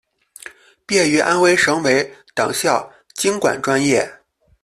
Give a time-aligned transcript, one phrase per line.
[0.83, 4.11] 毕业于安徽省委党校经管专业。